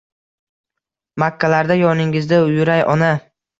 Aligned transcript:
Makkalarda 1.25 1.79
yoningizda 1.83 2.43
yuray 2.57 2.85
ona! 2.97 3.15